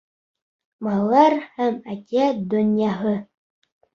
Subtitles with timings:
[0.87, 3.15] Балалар һәм әкиәт донъяһы